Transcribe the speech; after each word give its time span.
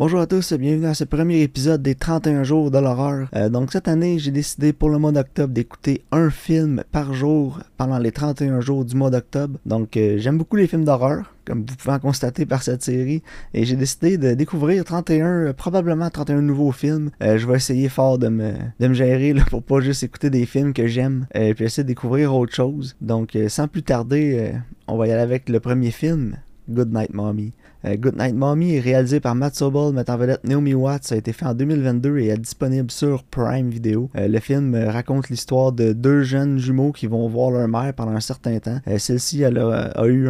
Bonjour 0.00 0.20
à 0.20 0.26
tous, 0.26 0.54
bienvenue 0.54 0.86
à 0.86 0.94
ce 0.94 1.04
premier 1.04 1.42
épisode 1.42 1.82
des 1.82 1.94
31 1.94 2.42
jours 2.42 2.70
de 2.70 2.78
l'horreur. 2.78 3.28
Euh, 3.36 3.50
donc 3.50 3.70
cette 3.70 3.86
année, 3.86 4.18
j'ai 4.18 4.30
décidé 4.30 4.72
pour 4.72 4.88
le 4.88 4.96
mois 4.96 5.12
d'octobre 5.12 5.52
d'écouter 5.52 6.04
un 6.10 6.30
film 6.30 6.84
par 6.90 7.12
jour 7.12 7.60
pendant 7.76 7.98
les 7.98 8.10
31 8.10 8.62
jours 8.62 8.86
du 8.86 8.96
mois 8.96 9.10
d'octobre. 9.10 9.58
Donc 9.66 9.98
euh, 9.98 10.16
j'aime 10.16 10.38
beaucoup 10.38 10.56
les 10.56 10.66
films 10.66 10.86
d'horreur, 10.86 11.34
comme 11.44 11.66
vous 11.68 11.76
pouvez 11.76 11.92
en 11.92 11.98
constater 11.98 12.46
par 12.46 12.62
cette 12.62 12.82
série, 12.82 13.22
et 13.52 13.66
j'ai 13.66 13.76
décidé 13.76 14.16
de 14.16 14.32
découvrir 14.32 14.84
31, 14.86 15.26
euh, 15.26 15.52
probablement 15.52 16.08
31 16.08 16.40
nouveaux 16.40 16.72
films. 16.72 17.10
je 17.20 17.46
vais 17.46 17.56
essayer 17.56 17.90
fort 17.90 18.16
de 18.16 18.28
me, 18.28 18.52
de 18.80 18.88
me 18.88 18.94
gérer 18.94 19.34
là, 19.34 19.44
pour 19.50 19.62
pas 19.62 19.80
juste 19.80 20.02
écouter 20.02 20.30
des 20.30 20.46
films 20.46 20.72
que 20.72 20.86
j'aime, 20.86 21.26
et 21.34 21.52
puis 21.52 21.66
essayer 21.66 21.84
de 21.84 21.88
découvrir 21.88 22.34
autre 22.34 22.54
chose. 22.54 22.96
Donc 23.02 23.36
sans 23.48 23.68
plus 23.68 23.82
tarder, 23.82 24.54
on 24.88 24.96
va 24.96 25.08
y 25.08 25.12
aller 25.12 25.20
avec 25.20 25.50
le 25.50 25.60
premier 25.60 25.90
film, 25.90 26.38
Good 26.70 26.90
Night 26.90 27.12
Mommy. 27.12 27.52
Euh, 27.84 27.96
Good 27.96 28.16
Night 28.16 28.34
Mommy 28.34 28.74
est 28.76 28.80
réalisé 28.80 29.20
par 29.20 29.34
Matt 29.34 29.54
Sobel, 29.54 29.94
mettant 29.94 30.14
en 30.14 30.18
vedette 30.18 30.44
Naomi 30.44 30.74
Watts. 30.74 31.12
A 31.12 31.16
été 31.16 31.32
fait 31.32 31.46
en 31.46 31.54
2022 31.54 32.18
et 32.18 32.28
est 32.28 32.36
disponible 32.36 32.90
sur 32.90 33.24
Prime 33.24 33.70
Video. 33.70 34.10
Euh, 34.16 34.28
le 34.28 34.38
film 34.38 34.74
euh, 34.74 34.90
raconte 34.90 35.30
l'histoire 35.30 35.72
de 35.72 35.92
deux 35.92 36.22
jeunes 36.22 36.58
jumeaux 36.58 36.92
qui 36.92 37.06
vont 37.06 37.26
voir 37.28 37.50
leur 37.50 37.68
mère 37.68 37.94
pendant 37.94 38.12
un 38.12 38.20
certain 38.20 38.58
temps. 38.58 38.80
Celle-ci 38.98 39.42
elle 39.42 39.58
a, 39.58 40.06
eu 40.06 40.28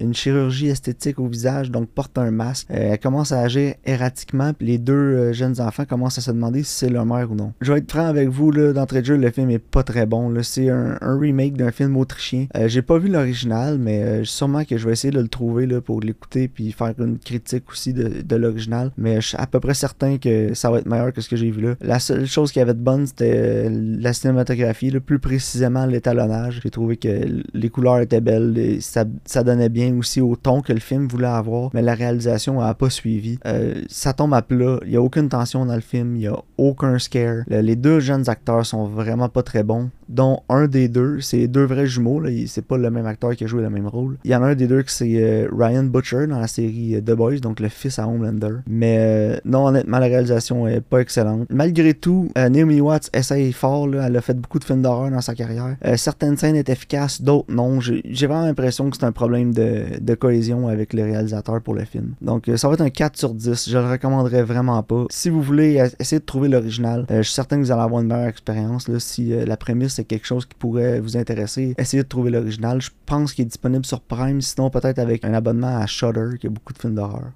une 0.00 0.14
chirurgie 0.14 0.68
esthétique 0.68 1.18
au 1.18 1.26
visage, 1.26 1.70
donc 1.70 1.88
porte 1.88 2.18
un 2.18 2.30
masque. 2.30 2.66
elle 2.68 2.98
commence 2.98 3.32
à 3.32 3.40
agir 3.40 3.74
erratiquement, 3.84 4.52
puis 4.52 4.66
les 4.66 4.78
deux 4.78 5.32
jeunes 5.32 5.60
enfants 5.60 5.84
commencent 5.84 6.18
à 6.18 6.20
se 6.20 6.30
demander 6.30 6.62
si 6.62 6.74
c'est 6.74 6.88
leur 6.88 7.06
mère 7.06 7.30
ou 7.30 7.34
non. 7.34 7.52
Je 7.60 7.72
vais 7.72 7.78
être 7.78 7.90
franc 7.90 8.06
avec 8.06 8.28
vous, 8.28 8.52
d'entrée 8.52 9.00
de 9.00 9.06
jeu, 9.06 9.16
le 9.16 9.30
film 9.30 9.50
est 9.50 9.58
pas 9.58 9.82
très 9.82 10.06
bon. 10.06 10.32
C'est 10.42 10.68
un, 10.68 10.98
remake 11.02 11.56
d'un 11.56 11.70
film 11.70 11.96
autrichien. 11.96 12.46
J'ai 12.66 12.82
pas 12.82 12.98
vu 12.98 13.08
l'original, 13.08 13.78
mais 13.78 14.24
sûrement 14.24 14.64
que 14.64 14.76
je 14.76 14.86
vais 14.86 14.92
essayer 14.92 15.12
de 15.12 15.20
le 15.20 15.28
trouver 15.28 15.66
là, 15.66 15.80
pour 15.80 16.00
l'écouter 16.00 16.48
puis 16.48 16.72
une 16.98 17.18
critique 17.18 17.70
aussi 17.70 17.92
de, 17.92 18.36
l'original, 18.36 18.90
mais 18.96 19.20
je 19.20 19.28
suis 19.28 19.36
à 19.36 19.46
peu 19.46 19.60
près 19.60 19.74
certain 19.74 20.18
que 20.18 20.54
ça 20.54 20.70
va 20.70 20.78
être 20.78 20.86
meilleur 20.86 21.12
que 21.12 21.20
ce 21.20 21.28
que 21.28 21.36
j'ai 21.36 21.50
vu 21.50 21.60
là. 21.60 21.74
La 21.80 21.98
seule 21.98 22.26
chose 22.26 22.50
qui 22.50 22.60
avait 22.60 22.74
de 22.74 22.80
bonne, 22.80 23.06
c'était 23.06 23.32
euh, 23.34 23.68
la 24.00 24.12
cinématographie, 24.12 24.90
le 24.90 25.00
plus 25.00 25.18
précisément 25.18 25.86
l'étalonnage. 25.86 26.60
J'ai 26.62 26.70
trouvé 26.70 26.96
que 26.96 27.42
les 27.52 27.68
couleurs 27.68 28.00
étaient 28.00 28.20
belles, 28.20 28.56
et 28.56 28.80
ça, 28.80 29.04
donnait 29.44 29.68
bien 29.68 29.94
aussi 29.96 30.20
au 30.20 30.36
ton 30.36 30.62
que 30.62 30.72
le 30.72 30.80
film 30.80 31.08
voulait 31.08 31.26
avoir, 31.26 31.70
mais 31.74 31.82
la 31.82 31.94
réalisation 31.94 32.60
n'a 32.60 32.74
pas 32.74 32.90
suivi. 32.90 33.38
Euh, 33.46 33.82
ça 33.88 34.12
tombe 34.12 34.34
à 34.34 34.42
plat, 34.42 34.78
il 34.84 34.90
n'y 34.90 34.96
a 34.96 35.02
aucune 35.02 35.28
tension 35.28 35.66
dans 35.66 35.74
le 35.74 35.80
film, 35.80 36.16
il 36.16 36.20
n'y 36.20 36.26
a 36.26 36.38
aucun 36.56 36.98
scare. 36.98 37.44
les 37.48 37.76
deux 37.76 38.00
jeunes 38.00 38.28
acteurs 38.28 38.64
sont 38.64 38.86
vraiment 38.86 39.28
pas 39.28 39.42
très 39.42 39.62
bons 39.62 39.90
dont 40.12 40.40
un 40.48 40.66
des 40.66 40.88
deux, 40.88 41.20
c'est 41.20 41.48
deux 41.48 41.64
vrais 41.64 41.86
jumeaux, 41.86 42.22
c'est 42.46 42.64
pas 42.64 42.76
le 42.76 42.90
même 42.90 43.06
acteur 43.06 43.34
qui 43.34 43.44
a 43.44 43.46
joué 43.46 43.62
le 43.62 43.70
même 43.70 43.86
rôle. 43.86 44.18
Il 44.24 44.30
y 44.30 44.36
en 44.36 44.42
a 44.42 44.48
un 44.48 44.54
des 44.54 44.66
deux 44.66 44.82
qui 44.82 44.92
c'est 44.92 45.12
euh, 45.16 45.48
Ryan 45.50 45.84
Butcher 45.84 46.26
dans 46.26 46.38
la 46.38 46.46
série 46.46 46.96
euh, 46.96 47.00
The 47.00 47.12
Boys, 47.12 47.38
donc 47.38 47.60
le 47.60 47.68
fils 47.68 47.98
à 47.98 48.06
Homelander. 48.06 48.56
Mais 48.66 48.96
euh, 49.00 49.38
non, 49.44 49.66
honnêtement, 49.66 49.98
la 49.98 50.06
réalisation 50.06 50.68
est 50.68 50.80
pas 50.80 51.00
excellente. 51.00 51.46
Malgré 51.50 51.94
tout, 51.94 52.28
Naomi 52.36 52.80
Watts 52.80 53.10
essaye 53.14 53.52
fort, 53.52 53.88
elle 53.94 54.16
a 54.16 54.20
fait 54.20 54.38
beaucoup 54.38 54.58
de 54.58 54.64
films 54.64 54.82
d'horreur 54.82 55.10
dans 55.10 55.20
sa 55.20 55.34
carrière. 55.34 55.76
certaines 55.96 56.36
scènes 56.36 56.56
étaient 56.56 56.72
efficaces, 56.72 57.22
d'autres 57.22 57.52
non. 57.52 57.80
J'ai 57.80 58.26
vraiment 58.26 58.46
l'impression 58.46 58.90
que 58.90 58.96
c'est 58.96 59.04
un 59.04 59.12
problème 59.12 59.54
de, 59.54 60.14
cohésion 60.14 60.68
avec 60.68 60.92
le 60.92 61.04
réalisateur 61.04 61.60
pour 61.62 61.74
le 61.74 61.84
film. 61.84 62.14
Donc 62.20 62.50
ça 62.56 62.68
va 62.68 62.74
être 62.74 62.82
un 62.82 62.90
4 62.90 63.16
sur 63.16 63.34
10, 63.34 63.70
je 63.70 63.78
le 63.78 63.90
recommanderais 63.90 64.42
vraiment 64.42 64.82
pas. 64.82 65.06
Si 65.10 65.30
vous 65.30 65.40
voulez 65.40 65.82
essayer 65.98 66.20
de 66.20 66.24
trouver 66.24 66.48
l'original, 66.48 67.06
je 67.08 67.22
suis 67.22 67.34
certain 67.34 67.56
que 67.56 67.62
vous 67.62 67.72
allez 67.72 67.80
avoir 67.80 68.02
une 68.02 68.08
meilleure 68.08 68.28
expérience 68.28 68.88
là, 68.88 69.00
si 69.00 69.30
la 69.30 69.56
prémisse 69.56 69.98
quelque 70.04 70.26
chose 70.26 70.46
qui 70.46 70.54
pourrait 70.54 71.00
vous 71.00 71.16
intéresser, 71.16 71.74
essayez 71.78 72.02
de 72.02 72.08
trouver 72.08 72.30
l'original. 72.30 72.80
Je 72.80 72.90
pense 73.06 73.32
qu'il 73.32 73.42
est 73.42 73.46
disponible 73.46 73.84
sur 73.84 74.00
Prime, 74.00 74.40
sinon 74.40 74.70
peut-être 74.70 74.98
avec 74.98 75.24
un 75.24 75.34
abonnement 75.34 75.76
à 75.78 75.86
Shudder, 75.86 76.38
qui 76.38 76.46
a 76.46 76.50
beaucoup 76.50 76.72
de 76.72 76.78
films 76.78 76.94
d'horreur. 76.94 77.32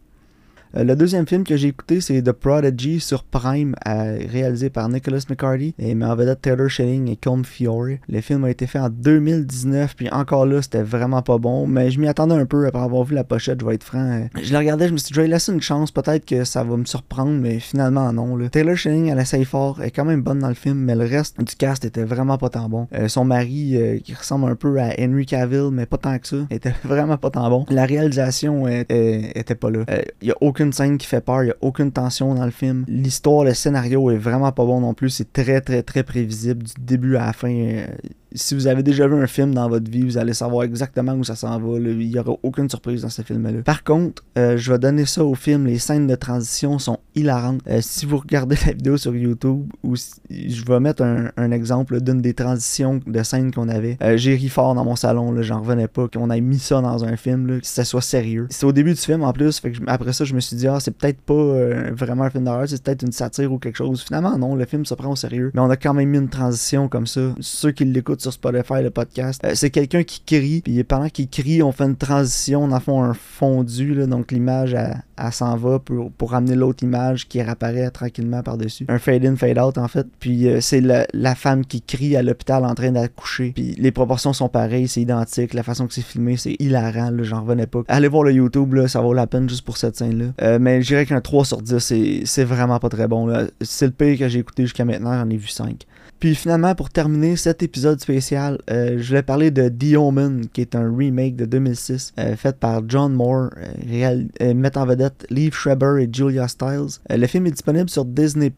Euh, 0.76 0.84
le 0.84 0.96
deuxième 0.96 1.26
film 1.26 1.44
que 1.44 1.56
j'ai 1.56 1.68
écouté, 1.68 2.00
c'est 2.00 2.22
The 2.22 2.32
Prodigy 2.32 3.00
sur 3.00 3.24
Prime, 3.24 3.74
euh, 3.86 4.18
réalisé 4.30 4.70
par 4.70 4.88
Nicholas 4.88 5.24
McCarty 5.28 5.74
et 5.78 5.94
met 5.94 6.06
vedette 6.14 6.42
Taylor 6.42 6.68
Schilling 6.68 7.08
et 7.08 7.16
Colm 7.16 7.44
Fiore. 7.44 7.98
Le 8.08 8.20
film 8.20 8.44
a 8.44 8.50
été 8.50 8.66
fait 8.66 8.78
en 8.78 8.88
2019, 8.88 9.96
puis 9.96 10.10
encore 10.10 10.46
là, 10.46 10.62
c'était 10.62 10.82
vraiment 10.82 11.22
pas 11.22 11.38
bon, 11.38 11.66
mais 11.66 11.90
je 11.90 12.00
m'y 12.00 12.08
attendais 12.08 12.34
un 12.34 12.46
peu 12.46 12.66
après 12.66 12.82
avoir 12.82 13.04
vu 13.04 13.14
la 13.14 13.24
pochette, 13.24 13.60
je 13.60 13.66
vais 13.66 13.74
être 13.74 13.84
franc. 13.84 14.28
Je 14.40 14.52
le 14.52 14.58
regardais, 14.58 14.88
je 14.88 14.92
me 14.92 14.98
suis 14.98 15.08
dit, 15.08 15.14
je 15.14 15.20
vais 15.20 15.36
une 15.36 15.60
chance, 15.60 15.90
peut-être 15.90 16.24
que 16.24 16.44
ça 16.44 16.64
va 16.64 16.76
me 16.76 16.84
surprendre, 16.84 17.32
mais 17.32 17.58
finalement 17.58 18.12
non. 18.12 18.36
Taylor 18.48 18.76
Schilling, 18.76 19.08
elle 19.08 19.18
essaye 19.18 19.44
fort, 19.44 19.82
est 19.82 19.90
quand 19.90 20.04
même 20.04 20.22
bonne 20.22 20.40
dans 20.40 20.48
le 20.48 20.54
film, 20.54 20.78
mais 20.78 20.94
le 20.94 21.04
reste 21.04 21.38
du 21.38 21.54
cast 21.54 21.84
était 21.84 22.04
vraiment 22.04 22.38
pas 22.38 22.48
tant 22.48 22.68
bon. 22.68 22.88
Euh, 22.94 23.08
son 23.08 23.24
mari, 23.24 23.78
qui 24.04 24.14
ressemble 24.14 24.50
un 24.50 24.54
peu 24.54 24.80
à 24.80 24.90
Henry 24.98 25.26
Cavill, 25.26 25.70
mais 25.72 25.86
pas 25.86 25.98
tant 25.98 26.18
que 26.18 26.26
ça, 26.26 26.36
était 26.50 26.74
vraiment 26.84 27.16
pas 27.16 27.30
tant 27.30 27.48
bon. 27.48 27.66
La 27.70 27.86
réalisation 27.86 28.66
était 28.68 29.54
pas 29.54 29.70
là. 29.70 29.84
Il 30.20 30.28
y 30.28 30.30
a 30.30 30.36
aucune 30.56 30.72
scène 30.72 30.96
qui 30.96 31.06
fait 31.06 31.20
peur, 31.20 31.42
il 31.42 31.46
n'y 31.46 31.50
a 31.50 31.56
aucune 31.60 31.92
tension 31.92 32.34
dans 32.34 32.46
le 32.46 32.50
film. 32.50 32.86
L'histoire, 32.88 33.44
le 33.44 33.52
scénario 33.52 34.10
est 34.10 34.16
vraiment 34.16 34.50
pas 34.52 34.64
bon 34.64 34.80
non 34.80 34.94
plus, 34.94 35.10
c'est 35.10 35.30
très 35.30 35.60
très 35.60 35.82
très 35.82 36.02
prévisible 36.02 36.62
du 36.62 36.72
début 36.78 37.16
à 37.16 37.26
la 37.26 37.32
fin. 37.34 37.50
Euh, 37.50 37.86
si 38.34 38.54
vous 38.54 38.66
avez 38.66 38.82
déjà 38.82 39.06
vu 39.06 39.14
un 39.14 39.26
film 39.26 39.54
dans 39.54 39.68
votre 39.68 39.90
vie, 39.90 40.02
vous 40.02 40.18
allez 40.18 40.34
savoir 40.34 40.64
exactement 40.64 41.14
où 41.14 41.24
ça 41.24 41.36
s'en 41.36 41.58
va. 41.58 41.78
Il 41.78 41.96
n'y 41.96 42.18
aura 42.18 42.36
aucune 42.42 42.68
surprise 42.68 43.02
dans 43.02 43.08
ce 43.08 43.22
film-là. 43.22 43.62
Par 43.64 43.84
contre, 43.84 44.22
euh, 44.36 44.56
je 44.56 44.72
vais 44.72 44.78
donner 44.78 45.06
ça 45.06 45.24
au 45.24 45.34
film. 45.34 45.66
Les 45.66 45.78
scènes 45.78 46.06
de 46.06 46.14
transition 46.14 46.78
sont 46.78 46.98
hilarantes. 47.14 47.60
Euh, 47.68 47.80
si 47.80 48.06
vous 48.06 48.18
regardez 48.18 48.56
la 48.66 48.72
vidéo 48.72 48.96
sur 48.96 49.14
YouTube, 49.14 49.66
ou 49.82 49.94
je 49.96 50.64
vais 50.64 50.80
mettre 50.80 51.02
un, 51.02 51.50
exemple 51.50 52.00
d'une 52.00 52.20
des 52.20 52.34
transitions 52.34 53.00
de 53.06 53.22
scènes 53.22 53.52
qu'on 53.52 53.68
avait. 53.68 53.96
Euh, 54.02 54.16
j'ai 54.16 54.34
ri 54.34 54.48
fort 54.48 54.74
dans 54.74 54.84
mon 54.84 54.96
salon, 54.96 55.40
j'en 55.42 55.60
revenais 55.60 55.88
pas 55.88 56.08
qu'on 56.08 56.28
ait 56.30 56.40
mis 56.40 56.58
ça 56.58 56.80
dans 56.80 57.04
un 57.04 57.16
film, 57.16 57.60
que 57.60 57.66
ça 57.66 57.84
soit 57.84 58.02
sérieux. 58.02 58.46
C'est 58.50 58.66
au 58.66 58.72
début 58.72 58.94
du 58.94 59.00
film 59.00 59.22
en 59.22 59.32
plus, 59.32 59.62
après 59.86 60.12
ça, 60.12 60.24
je 60.24 60.34
me 60.34 60.40
suis 60.40 60.56
dit, 60.56 60.66
ah, 60.66 60.80
c'est 60.80 60.90
peut-être 60.90 61.20
pas 61.20 61.92
vraiment 61.92 62.24
un 62.24 62.30
film 62.30 62.44
d'horreur, 62.44 62.68
c'est 62.68 62.82
peut-être 62.82 63.02
une 63.02 63.12
satire 63.12 63.52
ou 63.52 63.58
quelque 63.58 63.76
chose. 63.76 64.02
Finalement, 64.02 64.36
non, 64.36 64.56
le 64.56 64.64
film 64.64 64.84
se 64.84 64.94
prend 64.94 65.12
au 65.12 65.16
sérieux. 65.16 65.50
Mais 65.54 65.60
on 65.60 65.70
a 65.70 65.76
quand 65.76 65.94
même 65.94 66.08
mis 66.08 66.18
une 66.18 66.28
transition 66.28 66.88
comme 66.88 67.06
ça. 67.06 67.32
Ceux 67.40 67.70
qui 67.70 67.84
l'écoutent 67.84 68.15
sur 68.20 68.32
Spotify, 68.32 68.82
le 68.82 68.90
podcast. 68.90 69.42
Euh, 69.44 69.52
c'est 69.54 69.70
quelqu'un 69.70 70.02
qui 70.02 70.22
crie, 70.24 70.60
puis 70.62 70.82
pendant 70.84 71.08
qu'il 71.08 71.28
crie, 71.28 71.62
on 71.62 71.72
fait 71.72 71.84
une 71.84 71.96
transition, 71.96 72.64
on 72.64 72.72
en 72.72 72.80
fait 72.80 72.92
un 72.92 73.14
fondu, 73.14 73.94
là, 73.94 74.06
donc 74.06 74.32
l'image, 74.32 74.74
elle, 74.74 75.32
s'en 75.32 75.56
va 75.56 75.78
pour, 75.78 76.10
pour 76.12 76.30
ramener 76.32 76.54
l'autre 76.54 76.82
image 76.82 77.28
qui 77.28 77.42
réapparaît 77.42 77.90
tranquillement 77.90 78.42
par-dessus. 78.42 78.86
Un 78.88 78.98
fade-in, 78.98 79.36
fade-out, 79.36 79.78
en 79.78 79.88
fait. 79.88 80.06
Puis 80.20 80.48
euh, 80.48 80.60
c'est 80.60 80.80
la, 80.80 81.34
femme 81.34 81.64
qui 81.64 81.82
crie 81.82 82.16
à 82.16 82.22
l'hôpital 82.22 82.64
en 82.64 82.74
train 82.74 82.92
d'accoucher. 82.92 83.52
Puis 83.54 83.74
les 83.78 83.90
proportions 83.90 84.32
sont 84.32 84.48
pareilles, 84.48 84.88
c'est 84.88 85.02
identique. 85.02 85.54
La 85.54 85.62
façon 85.62 85.86
que 85.86 85.94
c'est 85.94 86.02
filmé, 86.02 86.36
c'est 86.36 86.56
hilarant, 86.58 87.10
j'en 87.20 87.42
revenais 87.42 87.66
pas. 87.66 87.82
Allez 87.88 88.08
voir 88.08 88.22
le 88.22 88.32
YouTube, 88.32 88.74
là, 88.74 88.88
ça 88.88 89.00
vaut 89.00 89.12
la 89.12 89.26
peine 89.26 89.48
juste 89.48 89.64
pour 89.64 89.76
cette 89.76 89.96
scène-là. 89.96 90.26
Euh, 90.42 90.58
mais 90.60 90.82
je 90.82 90.88
dirais 90.88 91.06
qu'un 91.06 91.20
3 91.20 91.44
sur 91.44 91.62
10, 91.62 92.24
c'est 92.24 92.44
vraiment 92.44 92.78
pas 92.78 92.88
très 92.88 93.08
bon. 93.08 93.32
C'est 93.60 93.86
le 93.86 93.92
pire 93.92 94.18
que 94.18 94.28
j'ai 94.28 94.38
écouté 94.38 94.64
jusqu'à 94.64 94.84
maintenant, 94.84 95.12
j'en 95.18 95.28
ai 95.28 95.36
vu 95.36 95.48
5. 95.48 95.86
Puis 96.18 96.34
finalement, 96.34 96.74
pour 96.74 96.90
terminer 96.90 97.36
cet 97.36 97.62
épisode 97.62 98.00
spécial, 98.00 98.58
euh, 98.70 98.96
je 98.98 99.12
vais 99.12 99.22
parler 99.22 99.50
de 99.50 99.68
The 99.68 99.96
Omen, 99.96 100.46
qui 100.52 100.62
est 100.62 100.74
un 100.74 100.94
remake 100.94 101.36
de 101.36 101.44
2006, 101.44 102.14
euh, 102.18 102.36
fait 102.36 102.56
par 102.56 102.82
John 102.88 103.12
Moore, 103.12 103.50
euh, 103.90 104.54
mettant 104.54 104.82
en 104.82 104.86
vedette 104.86 105.26
Lee 105.30 105.50
Schreiber 105.52 106.02
et 106.02 106.08
Julia 106.10 106.48
Stiles. 106.48 107.00
le 107.10 107.26
film 107.26 107.46
est 107.46 107.50
disponible 107.50 107.90
sur 107.90 108.04
Disney+. 108.04 108.52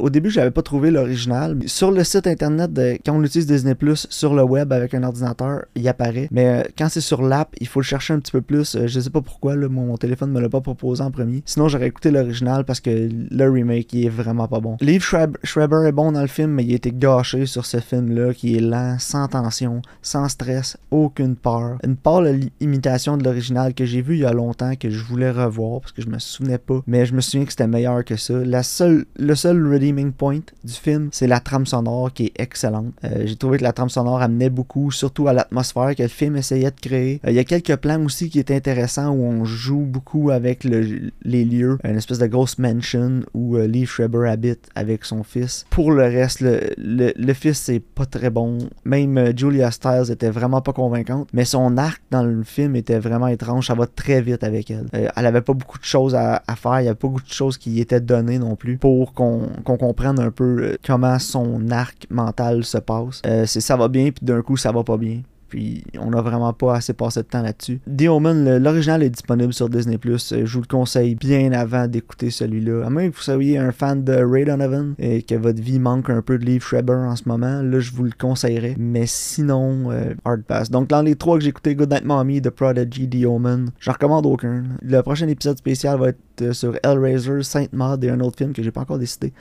au 0.00 0.10
début, 0.10 0.30
j'avais 0.30 0.50
pas 0.50 0.62
trouvé 0.62 0.90
l'original. 0.90 1.58
Sur 1.66 1.90
le 1.90 2.02
site 2.02 2.26
internet, 2.26 2.72
de, 2.72 2.98
quand 3.04 3.14
on 3.14 3.22
utilise 3.22 3.46
Disney+, 3.46 3.74
sur 3.94 4.34
le 4.34 4.42
web 4.42 4.72
avec 4.72 4.94
un 4.94 5.02
ordinateur, 5.02 5.64
il 5.74 5.86
apparaît. 5.88 6.28
Mais 6.30 6.66
quand 6.78 6.88
c'est 6.88 7.00
sur 7.00 7.22
l'app, 7.22 7.54
il 7.60 7.66
faut 7.66 7.80
le 7.80 7.84
chercher 7.84 8.14
un 8.14 8.20
petit 8.20 8.32
peu 8.32 8.40
plus. 8.40 8.76
je 8.86 9.00
sais 9.00 9.10
pas 9.10 9.20
pourquoi, 9.20 9.54
là, 9.54 9.68
mon, 9.68 9.96
téléphone 9.96 10.30
me 10.30 10.40
l'a 10.40 10.48
pas 10.48 10.60
proposé 10.60 11.02
en 11.02 11.10
premier. 11.10 11.42
Sinon, 11.44 11.68
j'aurais 11.68 11.88
écouté 11.88 12.10
l'original 12.10 12.64
parce 12.64 12.80
que 12.80 13.08
le 13.30 13.50
remake, 13.50 13.92
il 13.92 14.06
est 14.06 14.10
vraiment 14.10 14.48
pas 14.48 14.60
bon. 14.60 14.76
Lee 14.80 15.00
Schreiber 15.00 15.86
est 15.86 15.92
bon 15.92 16.12
dans 16.12 16.22
le 16.22 16.26
film, 16.26 16.52
mais 16.52 16.64
il 16.64 16.72
est 16.72 16.85
gâché 16.92 17.46
sur 17.46 17.66
ce 17.66 17.78
film-là 17.78 18.34
qui 18.34 18.56
est 18.56 18.60
lent, 18.60 18.96
sans 18.98 19.28
tension, 19.28 19.82
sans 20.02 20.28
stress, 20.28 20.76
aucune 20.90 21.36
peur. 21.36 21.78
Une 21.84 21.96
pâle 21.96 22.40
imitation 22.60 23.16
de 23.16 23.24
l'original 23.24 23.74
que 23.74 23.84
j'ai 23.84 24.02
vu 24.02 24.14
il 24.16 24.20
y 24.20 24.24
a 24.24 24.32
longtemps 24.32 24.74
que 24.76 24.90
je 24.90 25.02
voulais 25.02 25.30
revoir 25.30 25.80
parce 25.80 25.92
que 25.92 26.02
je 26.02 26.08
me 26.08 26.18
souvenais 26.18 26.58
pas, 26.58 26.80
mais 26.86 27.06
je 27.06 27.14
me 27.14 27.20
souviens 27.20 27.44
que 27.44 27.52
c'était 27.52 27.66
meilleur 27.66 28.04
que 28.04 28.16
ça. 28.16 28.34
La 28.34 28.62
seule, 28.62 29.06
le 29.18 29.34
seul 29.34 29.66
redeeming 29.66 30.12
point 30.12 30.40
du 30.64 30.72
film, 30.72 31.08
c'est 31.12 31.26
la 31.26 31.40
trame 31.40 31.66
sonore 31.66 32.12
qui 32.12 32.26
est 32.26 32.40
excellente. 32.40 32.92
Euh, 33.04 33.22
j'ai 33.24 33.36
trouvé 33.36 33.58
que 33.58 33.64
la 33.64 33.72
trame 33.72 33.88
sonore 33.88 34.22
amenait 34.22 34.50
beaucoup, 34.50 34.90
surtout 34.90 35.28
à 35.28 35.32
l'atmosphère 35.32 35.94
que 35.94 36.02
le 36.02 36.08
film 36.08 36.36
essayait 36.36 36.70
de 36.70 36.80
créer. 36.80 37.20
Euh, 37.26 37.30
il 37.30 37.36
y 37.36 37.38
a 37.38 37.44
quelques 37.44 37.76
plans 37.76 38.02
aussi 38.04 38.30
qui 38.30 38.38
étaient 38.38 38.56
intéressants 38.56 39.10
où 39.10 39.24
on 39.24 39.44
joue 39.44 39.80
beaucoup 39.80 40.30
avec 40.30 40.64
les 40.64 41.44
lieux, 41.44 41.78
une 41.84 41.96
espèce 41.96 42.18
de 42.18 42.26
grosse 42.26 42.58
mansion 42.58 43.22
où 43.34 43.56
euh, 43.56 43.66
Lee 43.66 43.86
Schreiber 43.86 44.28
habite 44.28 44.68
avec 44.74 45.04
son 45.04 45.22
fils. 45.22 45.66
Pour 45.70 45.92
le 45.92 46.02
reste, 46.04 46.40
le, 46.40 46.60
le, 46.76 47.32
fils, 47.32 47.58
c'est 47.58 47.80
pas 47.80 48.06
très 48.06 48.30
bon. 48.30 48.58
Même 48.84 49.16
euh, 49.18 49.32
Julia 49.34 49.70
Stiles 49.70 50.10
était 50.10 50.30
vraiment 50.30 50.60
pas 50.60 50.72
convaincante. 50.72 51.28
Mais 51.32 51.44
son 51.44 51.76
arc 51.76 52.02
dans 52.10 52.22
le 52.22 52.42
film 52.42 52.76
était 52.76 52.98
vraiment 52.98 53.28
étrange. 53.28 53.66
Ça 53.66 53.74
va 53.74 53.86
très 53.86 54.20
vite 54.20 54.44
avec 54.44 54.70
elle. 54.70 54.86
Euh, 54.94 55.08
elle 55.14 55.26
avait 55.26 55.42
pas 55.42 55.54
beaucoup 55.54 55.78
de 55.78 55.84
choses 55.84 56.14
à, 56.14 56.42
faire. 56.56 56.80
Il 56.80 56.84
y 56.84 56.88
avait 56.88 56.94
pas 56.94 57.08
beaucoup 57.08 57.22
de 57.22 57.32
choses 57.32 57.58
qui 57.58 57.80
étaient 57.80 58.00
données 58.00 58.38
non 58.38 58.56
plus 58.56 58.78
pour 58.78 59.12
qu'on 59.14 59.48
comprenne 59.64 60.20
un 60.20 60.30
peu 60.30 60.62
euh, 60.62 60.76
comment 60.84 61.18
son 61.18 61.70
arc 61.70 62.06
mental 62.10 62.64
se 62.64 62.78
passe. 62.78 63.22
c'est 63.46 63.60
ça 63.60 63.76
va 63.76 63.88
bien, 63.88 64.10
puis 64.10 64.24
d'un 64.24 64.42
coup, 64.42 64.56
ça 64.56 64.72
va 64.72 64.84
pas 64.84 64.96
bien. 64.96 65.22
Puis 65.48 65.84
on 65.98 66.12
a 66.12 66.22
vraiment 66.22 66.52
pas 66.52 66.76
assez 66.76 66.92
passé 66.92 67.20
de 67.20 67.26
temps 67.26 67.42
là-dessus. 67.42 67.80
The 67.86 68.08
Omen, 68.08 68.58
l'original 68.58 69.02
est 69.02 69.10
disponible 69.10 69.52
sur 69.52 69.68
Disney+. 69.68 69.98
Je 70.02 70.52
vous 70.52 70.60
le 70.60 70.66
conseille 70.66 71.14
bien 71.14 71.52
avant 71.52 71.86
d'écouter 71.86 72.30
celui-là. 72.30 72.86
À 72.86 72.90
moins 72.90 73.08
que 73.08 73.14
vous 73.14 73.22
soyez 73.22 73.58
un 73.58 73.72
fan 73.72 74.04
de 74.04 74.14
Ray 74.14 74.44
Donovan 74.44 74.94
et 74.98 75.22
que 75.22 75.34
votre 75.34 75.60
vie 75.60 75.78
manque 75.78 76.10
un 76.10 76.22
peu 76.22 76.38
de 76.38 76.44
Leave 76.44 76.62
Schreiber 76.62 76.94
en 76.94 77.16
ce 77.16 77.28
moment, 77.28 77.62
là 77.62 77.80
je 77.80 77.92
vous 77.92 78.04
le 78.04 78.12
conseillerais. 78.16 78.74
Mais 78.78 79.06
sinon, 79.06 79.90
euh, 79.90 80.14
Hard 80.24 80.42
Pass. 80.42 80.70
Donc 80.70 80.88
dans 80.88 81.02
les 81.02 81.16
trois 81.16 81.38
que 81.38 81.44
j'ai 81.44 81.50
écouté, 81.50 81.74
Goodnight 81.74 82.04
Mommy, 82.04 82.42
The 82.42 82.50
Prodigy, 82.50 83.08
The 83.08 83.26
Omen, 83.26 83.70
j'en 83.80 83.92
recommande 83.92 84.26
aucun. 84.26 84.64
Le 84.82 85.00
prochain 85.02 85.28
épisode 85.28 85.58
spécial 85.58 85.98
va 85.98 86.08
être 86.08 86.18
euh, 86.42 86.52
sur 86.52 86.76
Hellraiser, 86.82 87.42
Saint 87.42 87.66
Maud 87.72 88.02
et 88.04 88.10
un 88.10 88.20
autre 88.20 88.36
film 88.38 88.52
que 88.52 88.62
j'ai 88.62 88.70
pas 88.70 88.82
encore 88.82 88.98
décidé. 88.98 89.32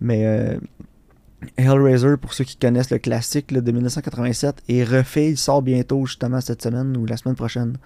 Mais 0.00 0.26
euh, 0.26 0.58
Hellraiser, 1.56 2.16
pour 2.16 2.34
ceux 2.34 2.44
qui 2.44 2.56
connaissent 2.56 2.90
le 2.90 2.98
classique 2.98 3.52
de 3.52 3.72
1987, 3.72 4.62
est 4.68 4.84
refait. 4.84 5.30
Il 5.30 5.36
sort 5.36 5.62
bientôt, 5.62 6.06
justement, 6.06 6.40
cette 6.40 6.62
semaine 6.62 6.96
ou 6.96 7.06
la 7.06 7.16
semaine 7.16 7.34
prochaine, 7.34 7.76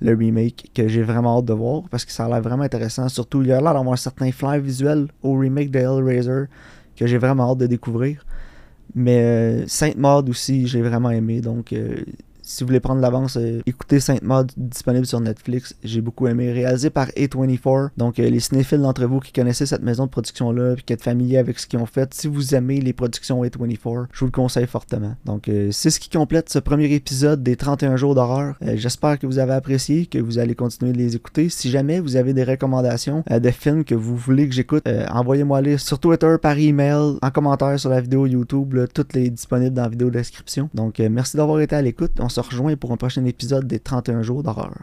le 0.00 0.14
remake, 0.14 0.70
que 0.74 0.88
j'ai 0.88 1.02
vraiment 1.02 1.38
hâte 1.38 1.46
de 1.46 1.52
voir 1.52 1.82
parce 1.90 2.04
que 2.04 2.12
ça 2.12 2.26
a 2.26 2.28
l'air 2.28 2.42
vraiment 2.42 2.64
intéressant. 2.64 3.08
Surtout, 3.08 3.42
il 3.42 3.48
y 3.48 3.52
a 3.52 3.60
l'air 3.60 3.74
d'avoir 3.74 3.92
un 3.92 3.96
certain 3.96 4.30
flair 4.32 4.60
visuel 4.60 5.08
au 5.22 5.34
remake 5.34 5.70
de 5.70 5.78
Hellraiser 5.78 6.44
que 6.96 7.06
j'ai 7.06 7.18
vraiment 7.18 7.50
hâte 7.52 7.58
de 7.58 7.66
découvrir. 7.66 8.24
Mais 8.94 9.20
euh, 9.22 9.66
Sainte 9.66 9.96
Maud 9.96 10.28
aussi, 10.28 10.66
j'ai 10.66 10.82
vraiment 10.82 11.10
aimé. 11.10 11.40
Donc, 11.40 11.72
euh, 11.72 11.96
si 12.50 12.64
vous 12.64 12.68
voulez 12.68 12.80
prendre 12.80 13.00
l'avance, 13.00 13.36
euh, 13.36 13.60
écoutez 13.64 14.00
Sainte 14.00 14.22
Maud 14.22 14.50
disponible 14.56 15.06
sur 15.06 15.20
Netflix. 15.20 15.76
J'ai 15.84 16.00
beaucoup 16.00 16.26
aimé. 16.26 16.50
Réalisé 16.50 16.90
par 16.90 17.06
A24. 17.10 17.90
Donc, 17.96 18.18
euh, 18.18 18.28
les 18.28 18.40
cinéphiles 18.40 18.80
d'entre 18.80 19.04
vous 19.04 19.20
qui 19.20 19.32
connaissez 19.32 19.66
cette 19.66 19.82
maison 19.82 20.06
de 20.06 20.10
production-là, 20.10 20.74
puis 20.74 20.82
qui 20.82 20.92
êtes 20.92 21.02
familier 21.02 21.38
avec 21.38 21.60
ce 21.60 21.68
qu'ils 21.68 21.78
ont 21.78 21.86
fait, 21.86 22.12
si 22.12 22.26
vous 22.26 22.56
aimez 22.56 22.80
les 22.80 22.92
productions 22.92 23.44
A24, 23.44 24.06
je 24.12 24.18
vous 24.18 24.26
le 24.26 24.32
conseille 24.32 24.66
fortement. 24.66 25.14
Donc, 25.24 25.48
euh, 25.48 25.68
c'est 25.70 25.90
ce 25.90 26.00
qui 26.00 26.10
complète 26.10 26.50
ce 26.50 26.58
premier 26.58 26.92
épisode 26.92 27.42
des 27.44 27.54
31 27.54 27.96
jours 27.96 28.16
d'horreur. 28.16 28.56
J'espère 28.74 29.18
que 29.20 29.26
vous 29.28 29.38
avez 29.38 29.52
apprécié, 29.52 30.06
que 30.06 30.18
vous 30.18 30.38
allez 30.38 30.56
continuer 30.56 30.92
de 30.92 30.98
les 30.98 31.14
écouter. 31.14 31.50
Si 31.50 31.70
jamais 31.70 32.00
vous 32.00 32.16
avez 32.16 32.32
des 32.32 32.44
recommandations 32.44 33.22
de 33.30 33.50
films 33.50 33.84
que 33.84 33.94
vous 33.94 34.16
voulez 34.16 34.48
que 34.48 34.54
j'écoute, 34.54 34.88
envoyez-moi 35.10 35.60
les 35.60 35.78
sur 35.78 36.00
Twitter, 36.00 36.34
par 36.42 36.58
email, 36.58 37.16
en 37.22 37.30
commentaire 37.30 37.78
sur 37.78 37.90
la 37.90 38.00
vidéo 38.00 38.26
YouTube. 38.26 38.76
toutes 38.92 39.12
les 39.12 39.30
disponibles 39.30 39.74
dans 39.74 39.82
la 39.82 39.88
vidéo 39.88 40.10
description. 40.10 40.68
Donc, 40.74 40.98
merci 40.98 41.36
d'avoir 41.36 41.60
été 41.60 41.76
à 41.76 41.82
l'écoute. 41.82 42.12
On 42.18 42.28
se 42.44 42.76
pour 42.76 42.92
un 42.92 42.96
prochain 42.96 43.24
épisode 43.24 43.66
des 43.66 43.80
31 43.80 44.22
jours 44.22 44.42
d'horreur. 44.42 44.74